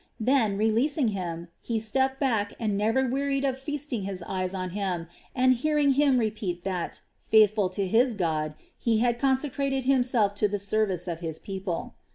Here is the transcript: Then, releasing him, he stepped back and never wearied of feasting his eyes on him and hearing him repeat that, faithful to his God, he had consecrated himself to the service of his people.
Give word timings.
Then, 0.19 0.57
releasing 0.57 1.09
him, 1.09 1.49
he 1.61 1.79
stepped 1.79 2.19
back 2.19 2.53
and 2.59 2.75
never 2.75 3.07
wearied 3.07 3.45
of 3.45 3.59
feasting 3.59 4.01
his 4.01 4.23
eyes 4.23 4.51
on 4.55 4.71
him 4.71 5.05
and 5.35 5.53
hearing 5.53 5.91
him 5.91 6.17
repeat 6.17 6.63
that, 6.63 7.01
faithful 7.21 7.69
to 7.69 7.85
his 7.87 8.15
God, 8.15 8.55
he 8.79 8.97
had 8.97 9.19
consecrated 9.19 9.85
himself 9.85 10.33
to 10.41 10.47
the 10.47 10.57
service 10.57 11.07
of 11.07 11.19
his 11.19 11.37
people. 11.37 11.93